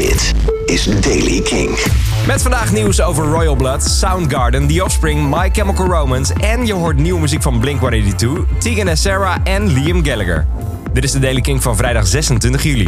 Dit 0.00 0.34
is 0.66 0.84
Daily 0.84 1.40
King. 1.40 1.78
Met 2.26 2.42
vandaag 2.42 2.72
nieuws 2.72 3.02
over 3.02 3.24
Royal 3.24 3.54
Blood, 3.54 3.82
Soundgarden, 3.82 4.66
The 4.66 4.84
Offspring, 4.84 5.36
My 5.36 5.50
Chemical 5.52 5.86
Romance 5.86 6.34
en 6.34 6.66
je 6.66 6.72
hoort 6.72 6.96
nieuwe 6.96 7.20
muziek 7.20 7.42
van 7.42 7.60
Blink-182, 7.60 8.58
Tegan 8.58 8.96
Sarah 8.96 9.36
en 9.44 9.72
Liam 9.72 10.04
Gallagher. 10.04 10.46
Dit 10.92 11.04
is 11.04 11.12
de 11.12 11.18
Daily 11.18 11.40
King 11.40 11.62
van 11.62 11.76
vrijdag 11.76 12.06
26 12.06 12.62
juli. 12.62 12.86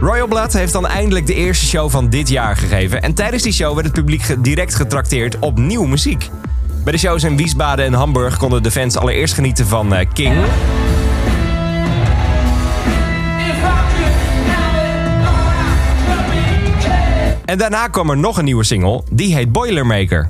Royal 0.00 0.26
Blood 0.26 0.52
heeft 0.52 0.72
dan 0.72 0.86
eindelijk 0.86 1.26
de 1.26 1.34
eerste 1.34 1.66
show 1.66 1.90
van 1.90 2.08
dit 2.08 2.28
jaar 2.28 2.56
gegeven 2.56 3.02
en 3.02 3.14
tijdens 3.14 3.42
die 3.42 3.52
show 3.52 3.74
werd 3.74 3.86
het 3.86 3.94
publiek 3.94 4.36
direct 4.38 4.74
getrakteerd 4.74 5.38
op 5.38 5.58
nieuwe 5.58 5.88
muziek. 5.88 6.30
Bij 6.84 6.92
de 6.92 6.98
shows 6.98 7.24
in 7.24 7.36
Wiesbaden 7.36 7.84
en 7.84 7.92
Hamburg 7.92 8.36
konden 8.36 8.62
de 8.62 8.70
fans 8.70 8.96
allereerst 8.96 9.34
genieten 9.34 9.66
van 9.66 9.94
eh, 9.94 10.06
King. 10.12 10.34
En 17.48 17.58
daarna 17.58 17.86
kwam 17.86 18.10
er 18.10 18.16
nog 18.16 18.38
een 18.38 18.44
nieuwe 18.44 18.64
single, 18.64 19.02
die 19.10 19.34
heet 19.34 19.52
Boilermaker. 19.52 20.28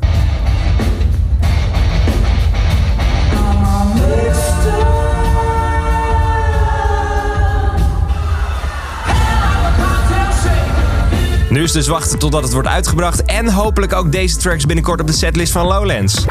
Nu 11.51 11.63
is 11.63 11.73
dus 11.73 11.87
wachten 11.87 12.19
totdat 12.19 12.43
het 12.43 12.53
wordt 12.53 12.69
uitgebracht 12.69 13.23
en 13.23 13.49
hopelijk 13.49 13.93
ook 13.93 14.13
deze 14.13 14.37
tracks 14.37 14.67
binnenkort 14.67 15.01
op 15.01 15.07
de 15.07 15.13
setlist 15.13 15.53
van 15.53 15.67
Lowlands. 15.67 16.25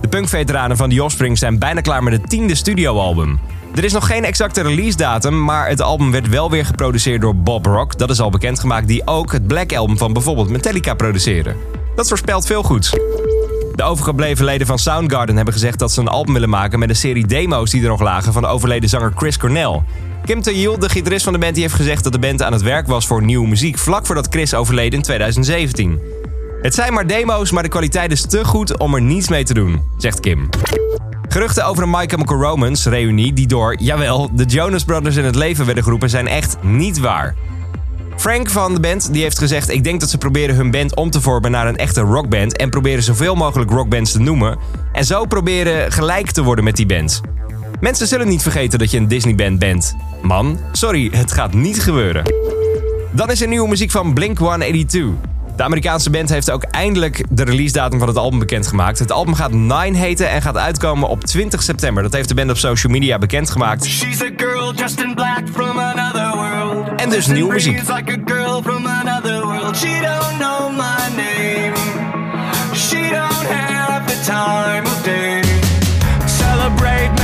De 0.00 0.08
punkveteranen 0.08 0.76
van 0.76 0.90
The 0.90 1.02
Offspring 1.02 1.38
zijn 1.38 1.58
bijna 1.58 1.80
klaar 1.80 2.02
met 2.02 2.12
het 2.12 2.30
tiende 2.30 2.54
studioalbum. 2.54 3.38
Er 3.74 3.84
is 3.84 3.92
nog 3.92 4.06
geen 4.06 4.24
exacte 4.24 4.62
release 4.62 4.96
datum, 4.96 5.44
maar 5.44 5.68
het 5.68 5.82
album 5.82 6.10
werd 6.10 6.28
wel 6.28 6.50
weer 6.50 6.64
geproduceerd 6.64 7.20
door 7.20 7.36
Bob 7.36 7.66
Rock. 7.66 7.98
Dat 7.98 8.10
is 8.10 8.20
al 8.20 8.30
bekendgemaakt, 8.30 8.88
die 8.88 9.06
ook 9.06 9.32
het 9.32 9.46
Black 9.46 9.72
Album 9.72 9.98
van 9.98 10.12
bijvoorbeeld 10.12 10.50
Metallica 10.50 10.94
produceren. 10.94 11.56
Dat 11.96 12.08
voorspelt 12.08 12.46
veel 12.46 12.62
goeds. 12.62 12.90
De 13.74 13.82
overgebleven 13.82 14.44
leden 14.44 14.66
van 14.66 14.78
Soundgarden 14.78 15.36
hebben 15.36 15.54
gezegd 15.54 15.78
dat 15.78 15.92
ze 15.92 16.00
een 16.00 16.08
album 16.08 16.32
willen 16.32 16.48
maken 16.48 16.78
met 16.78 16.88
een 16.88 16.96
serie 16.96 17.26
demo's 17.26 17.70
die 17.70 17.82
er 17.82 17.88
nog 17.88 18.00
lagen 18.00 18.32
van 18.32 18.42
de 18.42 18.48
overleden 18.48 18.88
zanger 18.88 19.12
Chris 19.16 19.38
Cornell. 19.38 19.82
Kim 20.24 20.42
Tahiel, 20.42 20.78
de 20.78 20.88
gitarist 20.88 21.24
van 21.24 21.32
de 21.32 21.38
band, 21.38 21.54
die 21.54 21.62
heeft 21.62 21.74
gezegd 21.74 22.04
dat 22.04 22.12
de 22.12 22.18
band 22.18 22.42
aan 22.42 22.52
het 22.52 22.62
werk 22.62 22.86
was 22.86 23.06
voor 23.06 23.22
nieuwe 23.22 23.48
muziek 23.48 23.78
vlak 23.78 24.06
voordat 24.06 24.26
Chris 24.30 24.54
overleed 24.54 24.94
in 24.94 25.02
2017. 25.02 26.00
Het 26.62 26.74
zijn 26.74 26.92
maar 26.92 27.06
demo's, 27.06 27.50
maar 27.50 27.62
de 27.62 27.68
kwaliteit 27.68 28.12
is 28.12 28.22
te 28.22 28.44
goed 28.44 28.78
om 28.78 28.94
er 28.94 29.02
niets 29.02 29.28
mee 29.28 29.44
te 29.44 29.54
doen, 29.54 29.82
zegt 29.96 30.20
Kim. 30.20 30.48
Geruchten 31.28 31.66
over 31.66 31.82
een 31.82 31.90
My 31.90 32.06
Chemical 32.06 32.40
Romance 32.40 32.90
reunie 32.90 33.32
die 33.32 33.46
door, 33.46 33.76
jawel, 33.80 34.30
de 34.32 34.44
Jonas 34.44 34.84
Brothers 34.84 35.16
in 35.16 35.24
het 35.24 35.34
leven 35.34 35.64
werden 35.64 35.84
geroepen 35.84 36.10
zijn 36.10 36.26
echt 36.26 36.56
niet 36.62 36.98
waar. 36.98 37.34
Frank 38.16 38.50
van 38.50 38.74
de 38.74 38.80
band 38.80 39.12
die 39.12 39.22
heeft 39.22 39.38
gezegd: 39.38 39.68
Ik 39.68 39.84
denk 39.84 40.00
dat 40.00 40.10
ze 40.10 40.18
proberen 40.18 40.54
hun 40.54 40.70
band 40.70 40.96
om 40.96 41.10
te 41.10 41.20
vormen 41.20 41.50
naar 41.50 41.66
een 41.66 41.76
echte 41.76 42.00
rockband. 42.00 42.56
En 42.56 42.70
proberen 42.70 43.02
zoveel 43.02 43.34
mogelijk 43.34 43.70
rockbands 43.70 44.12
te 44.12 44.20
noemen. 44.20 44.58
En 44.92 45.04
zo 45.04 45.24
proberen 45.24 45.92
gelijk 45.92 46.30
te 46.30 46.42
worden 46.42 46.64
met 46.64 46.76
die 46.76 46.86
band. 46.86 47.20
Mensen 47.80 48.06
zullen 48.06 48.28
niet 48.28 48.42
vergeten 48.42 48.78
dat 48.78 48.90
je 48.90 48.98
een 48.98 49.08
Disney-band 49.08 49.58
bent. 49.58 49.96
Man, 50.22 50.58
sorry, 50.72 51.10
het 51.12 51.32
gaat 51.32 51.54
niet 51.54 51.82
gebeuren. 51.82 52.22
Dan 53.12 53.30
is 53.30 53.40
er 53.40 53.48
nieuwe 53.48 53.68
muziek 53.68 53.90
van 53.90 54.14
Blink 54.14 54.38
182. 54.38 55.37
De 55.58 55.64
Amerikaanse 55.64 56.10
band 56.10 56.28
heeft 56.28 56.50
ook 56.50 56.62
eindelijk 56.62 57.24
de 57.30 57.44
release 57.44 57.72
datum 57.72 57.98
van 57.98 58.08
het 58.08 58.16
album 58.16 58.38
bekendgemaakt. 58.38 58.98
Het 58.98 59.12
album 59.12 59.34
gaat 59.34 59.52
Nine 59.52 59.96
heten 59.96 60.30
en 60.30 60.42
gaat 60.42 60.56
uitkomen 60.56 61.08
op 61.08 61.24
20 61.24 61.62
september. 61.62 62.02
Dat 62.02 62.12
heeft 62.12 62.28
de 62.28 62.34
band 62.34 62.50
op 62.50 62.56
social 62.56 62.92
media 62.92 63.18
bekendgemaakt. 63.18 63.86
She's 63.86 64.22
a 64.22 64.30
girl 64.36 64.72
in 65.04 65.14
black 65.14 65.42
from 65.52 65.78
another 65.78 66.30
world. 66.34 67.00
En 67.00 67.10
dus 67.10 67.26
nieuwe 67.26 67.52
muziek. 67.52 67.88
Like 67.88 68.12
a 68.12 68.34
girl 68.34 68.62
from 68.62 68.86
another 68.86 69.46
world. 69.46 69.76
She 69.76 70.00
don't 70.00 70.38
know 70.38 70.70
my 70.70 71.16
name. 71.16 71.72
She 72.74 73.00
don't 73.00 73.46
have 73.48 74.06
the 74.06 74.20
time 74.26 74.84
of 74.84 75.02
day. 75.02 75.42
Celebrate, 76.26 77.17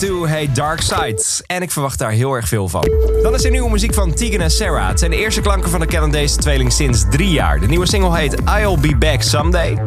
Blink-182 0.00 0.30
heet 0.30 0.54
Dark 0.54 0.80
Side. 0.80 1.22
En 1.46 1.62
ik 1.62 1.70
verwacht 1.70 1.98
daar 1.98 2.10
heel 2.10 2.32
erg 2.32 2.48
veel 2.48 2.68
van. 2.68 2.88
Dan 3.22 3.34
is 3.34 3.44
er 3.44 3.50
nieuwe 3.50 3.70
muziek 3.70 3.94
van 3.94 4.14
Tegan 4.14 4.40
en 4.40 4.50
Sarah. 4.50 4.88
Het 4.88 4.98
zijn 4.98 5.10
de 5.10 5.16
eerste 5.16 5.40
klanken 5.40 5.70
van 5.70 5.80
de 5.80 5.86
Canadese 5.86 6.36
tweeling 6.36 6.72
sinds 6.72 7.04
drie 7.10 7.30
jaar. 7.30 7.60
De 7.60 7.66
nieuwe 7.66 7.86
single 7.86 8.16
heet 8.16 8.34
I'll 8.34 8.78
Be 8.80 8.96
Back 8.96 9.22
Someday. 9.22 9.78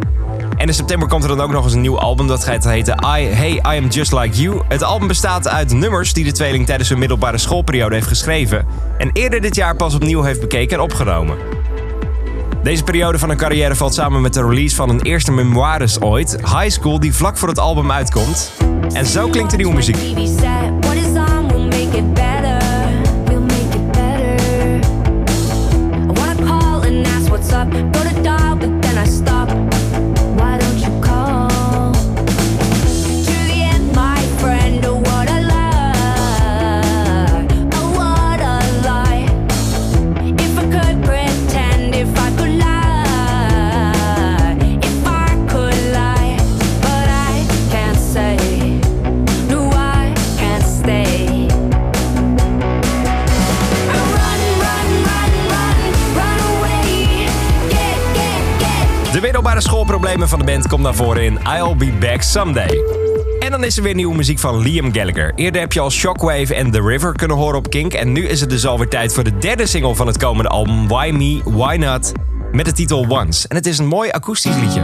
En 0.57 0.67
in 0.67 0.73
september 0.73 1.07
komt 1.07 1.23
er 1.23 1.29
dan 1.29 1.41
ook 1.41 1.51
nog 1.51 1.63
eens 1.63 1.73
een 1.73 1.81
nieuw 1.81 1.99
album. 1.99 2.27
Dat 2.27 2.43
gaat 2.43 2.63
heten 2.63 2.95
I, 2.95 3.23
Hey, 3.23 3.51
I 3.51 3.61
Am 3.61 3.87
Just 3.87 4.13
Like 4.13 4.41
You. 4.41 4.61
Het 4.67 4.83
album 4.83 5.07
bestaat 5.07 5.47
uit 5.47 5.73
nummers 5.73 6.13
die 6.13 6.23
de 6.23 6.31
tweeling 6.31 6.65
tijdens 6.65 6.89
hun 6.89 6.99
middelbare 6.99 7.37
schoolperiode 7.37 7.95
heeft 7.95 8.07
geschreven. 8.07 8.65
En 8.97 9.09
eerder 9.13 9.41
dit 9.41 9.55
jaar 9.55 9.75
pas 9.75 9.95
opnieuw 9.95 10.21
heeft 10.21 10.39
bekeken 10.39 10.77
en 10.77 10.83
opgenomen. 10.83 11.37
Deze 12.63 12.83
periode 12.83 13.19
van 13.19 13.29
hun 13.29 13.37
carrière 13.37 13.75
valt 13.75 13.93
samen 13.93 14.21
met 14.21 14.33
de 14.33 14.47
release 14.47 14.75
van 14.75 14.89
hun 14.89 15.01
eerste 15.01 15.31
memoires 15.31 16.01
ooit, 16.01 16.31
High 16.31 16.69
School, 16.69 16.99
die 16.99 17.13
vlak 17.13 17.37
voor 17.37 17.47
het 17.47 17.59
album 17.59 17.91
uitkomt. 17.91 18.51
En 18.93 19.05
zo 19.05 19.29
klinkt 19.29 19.51
de 19.51 19.57
nieuwe 19.57 19.73
muziek. 19.73 19.97
De 59.19 59.25
middelbare 59.25 59.61
schoolproblemen 59.61 60.29
van 60.29 60.39
de 60.39 60.45
band 60.45 60.67
komt 60.67 60.83
naar 60.83 60.95
voren 60.95 61.23
in 61.23 61.39
I'll 61.57 61.75
Be 61.75 61.91
Back 61.99 62.21
Someday. 62.21 62.83
En 63.39 63.51
dan 63.51 63.63
is 63.63 63.77
er 63.77 63.83
weer 63.83 63.95
nieuwe 63.95 64.15
muziek 64.15 64.39
van 64.39 64.61
Liam 64.61 64.93
Gallagher. 64.93 65.31
Eerder 65.35 65.61
heb 65.61 65.73
je 65.73 65.79
al 65.79 65.91
Shockwave 65.91 66.55
en 66.55 66.71
The 66.71 66.81
River 66.81 67.13
kunnen 67.13 67.37
horen 67.37 67.57
op 67.57 67.69
Kink. 67.69 67.93
En 67.93 68.11
nu 68.11 68.27
is 68.27 68.41
het 68.41 68.49
dus 68.49 68.65
alweer 68.65 68.87
tijd 68.87 69.13
voor 69.13 69.23
de 69.23 69.37
derde 69.37 69.65
single 69.65 69.95
van 69.95 70.07
het 70.07 70.17
komende 70.17 70.49
album 70.49 70.87
Why 70.87 71.11
Me, 71.13 71.41
Why 71.57 71.75
Not? 71.75 72.11
Met 72.51 72.65
de 72.65 72.71
titel 72.71 73.05
Once. 73.09 73.47
En 73.47 73.55
het 73.55 73.65
is 73.65 73.77
een 73.77 73.87
mooi 73.87 74.09
akoestisch 74.09 74.55
liedje. 74.55 74.81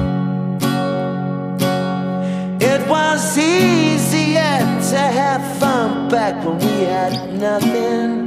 It 2.57 2.87
was 2.87 3.37
easier 3.37 4.59
to 4.89 4.97
have 4.97 5.41
fun 5.59 6.07
back 6.09 6.33
when 6.43 6.57
we 6.57 6.87
had 6.91 7.31
nothing. 7.39 8.23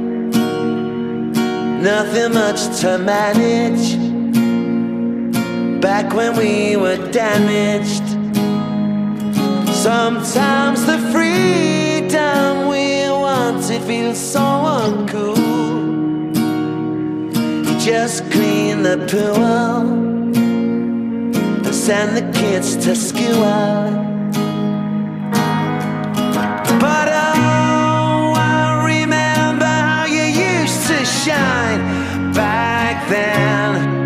Nothing 1.81 2.33
much 2.33 2.79
to 2.79 2.97
manage. 2.97 4.08
Back 5.81 6.13
when 6.13 6.35
we 6.35 6.75
were 6.75 6.97
damaged. 7.11 8.03
Sometimes 9.73 10.85
the 10.85 10.97
freedom 11.13 12.67
we 12.67 13.09
wanted 13.09 13.81
feels 13.83 14.17
so 14.17 14.41
uncool. 14.41 15.37
You 17.65 17.79
just 17.79 18.29
clean 18.29 18.83
the 18.83 18.97
pool 19.09 19.41
and 21.65 21.73
send 21.73 22.17
the 22.17 22.29
kids 22.37 22.75
to 22.83 22.93
school. 22.93 23.45
But 26.81 27.07
oh, 27.07 28.33
I 28.35 28.83
remember 28.85 29.65
how 29.65 30.05
you 30.07 30.23
used 30.23 30.87
to 30.87 31.05
shine 31.05 32.33
back 32.33 33.07
then. 33.07 33.98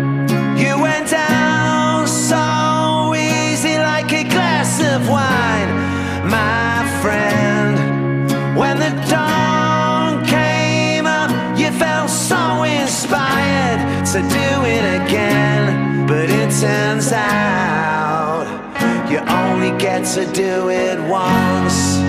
Only 19.28 19.72
get 19.78 20.12
to 20.14 20.30
do 20.32 20.68
it 20.68 20.98
once. 21.08 22.02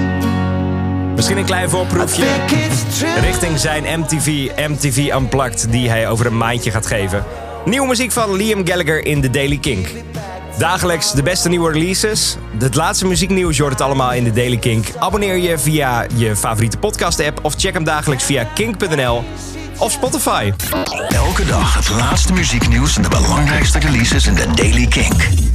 Misschien 1.16 1.38
een 1.38 1.46
klein 1.46 1.70
voorproefje 1.70 2.26
richting 3.22 3.60
zijn 3.60 4.00
MTV, 4.00 4.50
MTV 4.68 4.98
Unplugged 5.14 5.72
die 5.72 5.90
hij 5.90 6.10
over 6.10 6.26
een 6.26 6.38
maandje 6.38 6.72
gaat 6.72 6.86
geven. 6.86 7.24
Nieuwe 7.66 7.88
muziek 7.88 8.12
van 8.12 8.36
Liam 8.36 8.68
Gallagher 8.68 9.06
in 9.06 9.22
The 9.22 9.30
Daily 9.30 9.58
Kink. 9.58 9.88
Dagelijks 10.58 11.12
de 11.12 11.24
beste 11.24 11.50
nieuwe 11.50 11.72
releases. 11.72 12.38
Het 12.60 12.76
laatste 12.76 13.08
muzieknieuws, 13.08 13.56
je 13.56 13.62
hoort 13.62 13.74
het 13.74 13.82
allemaal 13.82 14.14
in 14.14 14.24
The 14.24 14.32
Daily 14.32 14.58
Kink. 14.58 14.86
Abonneer 15.00 15.38
je 15.38 15.58
via 15.58 16.06
je 16.16 16.36
favoriete 16.36 16.78
podcast 16.78 17.20
app 17.20 17.40
of 17.42 17.54
check 17.58 17.74
hem 17.74 17.84
dagelijks 17.84 18.24
via 18.24 18.44
kink.nl 18.54 19.24
of 19.78 19.92
Spotify. 19.92 20.52
Elke 21.10 21.46
dag 21.46 21.76
het 21.76 21.90
laatste 21.90 22.34
muzieknieuws 22.34 22.96
en 22.96 23.02
de 23.02 23.10
belangrijkste 23.10 23.80
releases 23.80 24.28
in 24.28 24.34
de 24.34 24.48
Daily 24.56 24.88
Kink. 24.88 25.55